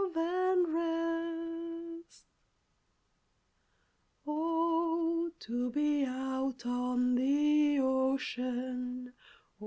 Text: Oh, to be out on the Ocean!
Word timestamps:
Oh, 4.25 5.29
to 5.39 5.69
be 5.71 6.05
out 6.05 6.65
on 6.65 7.13
the 7.13 7.77
Ocean! 7.79 9.13